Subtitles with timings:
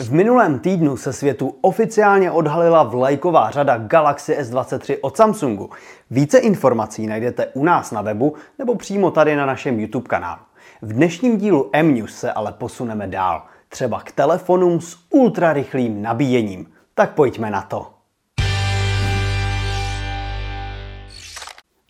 [0.00, 5.70] V minulém týdnu se světu oficiálně odhalila vlajková řada Galaxy S23 od Samsungu.
[6.10, 10.40] Více informací najdete u nás na webu nebo přímo tady na našem YouTube kanálu.
[10.82, 16.72] V dnešním dílu M-News se ale posuneme dál, třeba k telefonům s ultrarychlým nabíjením.
[16.94, 17.99] Tak pojďme na to.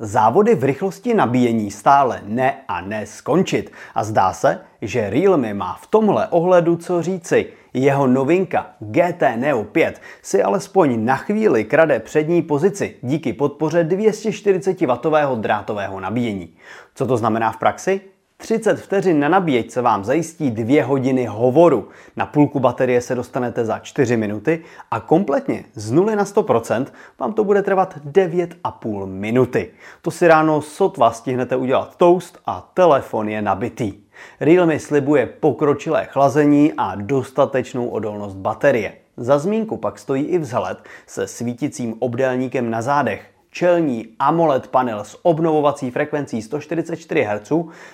[0.03, 5.79] Závody v rychlosti nabíjení stále ne a ne skončit a zdá se, že Realme má
[5.83, 7.47] v tomhle ohledu co říci.
[7.75, 15.41] Jeho novinka GT Neo 5 si alespoň na chvíli krade přední pozici díky podpoře 240W
[15.41, 16.55] drátového nabíjení.
[16.95, 18.01] Co to znamená v praxi?
[18.41, 21.89] 30 vteřin na nabíječce vám zajistí 2 hodiny hovoru.
[22.17, 26.87] Na půlku baterie se dostanete za 4 minuty a kompletně z 0 na 100%
[27.19, 29.71] vám to bude trvat 9,5 minuty.
[30.03, 33.93] To si ráno sotva stihnete udělat toast a telefon je nabitý.
[34.41, 38.93] Realme slibuje pokročilé chlazení a dostatečnou odolnost baterie.
[39.17, 45.19] Za zmínku pak stojí i vzhled se svíticím obdélníkem na zádech, čelní AMOLED panel s
[45.23, 47.53] obnovovací frekvencí 144 Hz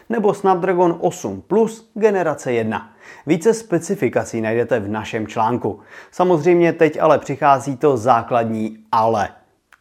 [0.09, 2.93] nebo Snapdragon 8 Plus generace 1.
[3.27, 5.81] Více specifikací najdete v našem článku.
[6.11, 9.29] Samozřejmě teď ale přichází to základní ale.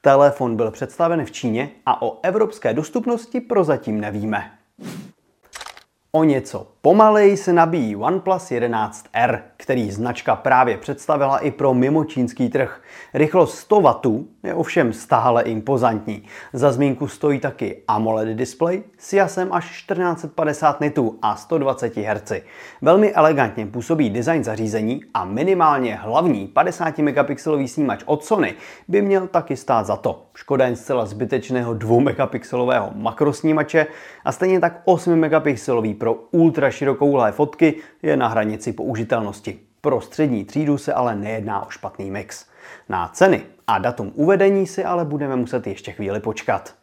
[0.01, 4.51] Telefon byl představen v Číně a o evropské dostupnosti prozatím nevíme.
[6.11, 12.81] O něco pomaleji se nabíjí OnePlus 11R, který značka právě představila i pro mimočínský trh.
[13.13, 16.23] Rychlost 100 W je ovšem stále impozantní.
[16.53, 22.31] Za zmínku stojí taky AMOLED display s jasem až 1450 nitů a 120 Hz.
[22.81, 28.53] Velmi elegantně působí design zařízení a minimálně hlavní 50 megapixelový snímač od Sony
[28.87, 30.25] by měl taky stát za to.
[30.33, 33.87] Škoda jen zcela zbytečného 2 megapixelového makrosnímače
[34.25, 39.59] a stejně tak 8 megapixelový pro ultra širokouhlé fotky je na hranici použitelnosti.
[39.81, 42.45] Pro střední třídu se ale nejedná o špatný mix.
[42.89, 46.73] Na ceny a datum uvedení si ale budeme muset ještě chvíli počkat.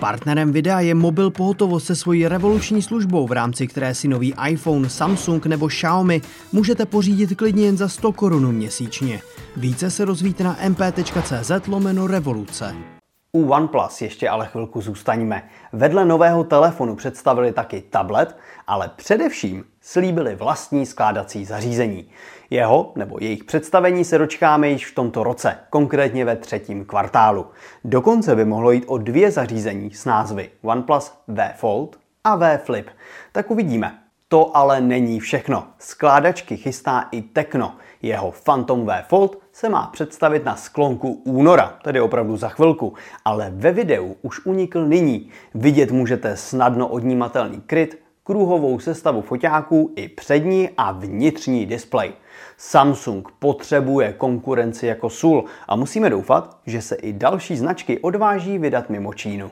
[0.00, 4.88] Partnerem videa je mobil pohotovost se svojí revoluční službou, v rámci které si nový iPhone,
[4.88, 6.20] Samsung nebo Xiaomi
[6.52, 9.20] můžete pořídit klidně jen za 100 korun měsíčně.
[9.56, 12.95] Více se rozvíte na mp.cz lomeno revoluce.
[13.36, 15.42] U OnePlus ještě ale chvilku zůstaňme.
[15.72, 18.36] Vedle nového telefonu představili taky tablet,
[18.66, 22.10] ale především slíbili vlastní skládací zařízení.
[22.50, 27.46] Jeho nebo jejich představení se dočkáme již v tomto roce, konkrétně ve třetím kvartálu.
[27.84, 32.90] Dokonce by mohlo jít o dvě zařízení s názvy OnePlus V Fold a V Flip.
[33.32, 34.05] Tak uvidíme.
[34.28, 35.66] To ale není všechno.
[35.78, 37.74] Skládačky chystá i Tekno.
[38.02, 42.94] Jeho Phantom V Fold se má představit na sklonku února, tedy opravdu za chvilku,
[43.24, 45.30] ale ve videu už unikl nyní.
[45.54, 52.12] Vidět můžete snadno odnímatelný kryt, kruhovou sestavu foťáků i přední a vnitřní displej.
[52.56, 58.90] Samsung potřebuje konkurenci jako sůl a musíme doufat, že se i další značky odváží vydat
[58.90, 59.50] mimo Čínu.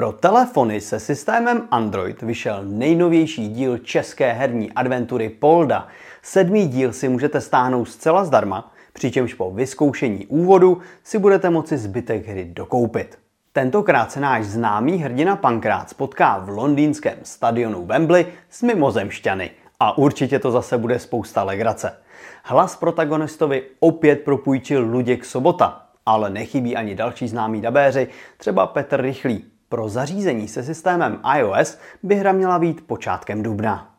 [0.00, 5.88] Pro telefony se systémem Android vyšel nejnovější díl české herní adventury Polda.
[6.22, 12.26] Sedmý díl si můžete stáhnout zcela zdarma, přičemž po vyzkoušení úvodu si budete moci zbytek
[12.26, 13.18] hry dokoupit.
[13.52, 19.50] Tentokrát se náš známý hrdina Pankrát potká v londýnském stadionu Wembley s mimozemšťany
[19.80, 21.96] a určitě to zase bude spousta legrace.
[22.44, 29.59] Hlas protagonistovi opět propůjčil Luděk Sobota, ale nechybí ani další známí dabéři, třeba Petr Rychlý.
[29.72, 33.94] Pro zařízení se systémem iOS by hra měla být počátkem dubna.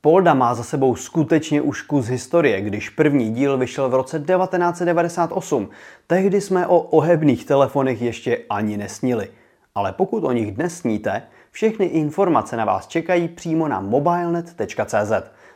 [0.00, 5.68] Polda má za sebou skutečně už kus historie, když první díl vyšel v roce 1998.
[6.06, 9.28] Tehdy jsme o ohebných telefonech ještě ani nesnili.
[9.74, 15.12] Ale pokud o nich dnes sníte, všechny informace na vás čekají přímo na mobilenet.cz.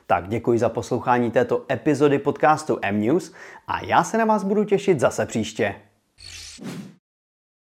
[0.06, 3.32] Tak děkuji za poslouchání této epizody podcastu M-News
[3.66, 5.74] a já se na vás budu těšit zase příště.